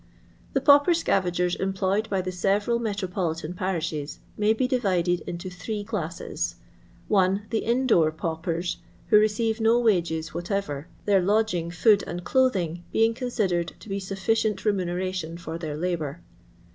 [0.53, 6.55] The pauper scavagers employed by the several mttropolitan parishes may be divided into three classes:—
[7.07, 7.43] 1.
[7.51, 8.77] The in door paupers,
[9.09, 14.65] who receive no ^'ages whatever (their lodging, food, and clothing being considered to be sufficient
[14.65, 16.21] remuneration for their labour).